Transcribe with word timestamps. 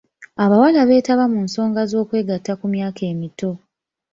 Abawala 0.43 0.79
beetaba 0.89 1.23
mu 1.33 1.39
nsonga 1.45 1.81
z'okwegatta 1.89 2.53
ku 2.59 2.65
myaka 2.73 3.01
emito. 3.11 3.49